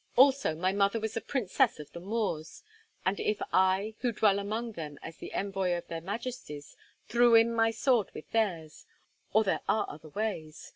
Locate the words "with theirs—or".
8.15-9.43